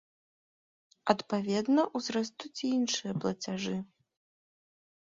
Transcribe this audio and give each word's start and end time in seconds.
Адпаведна, 1.13 1.81
узрастуць 2.01 2.53
і 2.69 2.73
іншыя 2.79 3.13
плацяжы. 3.23 3.77